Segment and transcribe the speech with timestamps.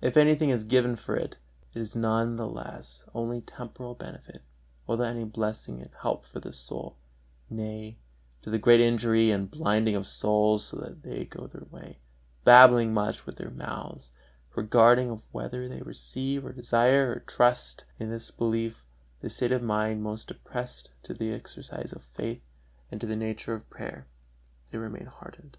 [0.00, 1.36] If anything is given for it,
[1.74, 4.40] it is none the less only temporal benefit
[4.86, 6.96] without any blessing and help for the soul;
[7.50, 7.98] nay,
[8.40, 11.98] to the great injury and blinding of souls, so that they go their way,
[12.42, 14.12] babbling much with their mouths,
[14.54, 18.82] regardless of whether they receive, or desire, or trust; and in this unbelief,
[19.20, 22.40] the state of mind most opposed to the exercise of faith
[22.90, 24.06] and to the nature of prayer,
[24.70, 25.54] they remain hardened.